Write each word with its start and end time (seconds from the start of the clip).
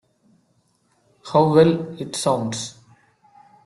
How 1.31 1.53
well 1.53 1.95
it 2.01 2.15
sounds! 2.15 2.75